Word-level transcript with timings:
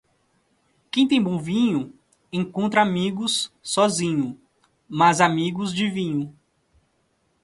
Quem 0.89 1.07
tem 1.07 1.21
bom 1.21 1.37
vinho 1.37 1.93
encontra 2.33 2.81
amigos 2.81 3.51
sozinho, 3.61 4.35
mas 4.89 5.21
amigos 5.21 5.71
de 5.71 5.87
vinho. 5.91 6.35